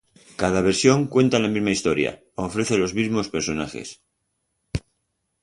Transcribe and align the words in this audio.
Cada 0.41 0.61
versión 0.61 1.05
cuenta 1.05 1.37
la 1.37 1.47
misma 1.55 1.69
historia, 1.69 2.23
ofrece 2.33 2.79
los 2.79 2.95
mismos 2.95 3.29
personajes. 3.29 4.01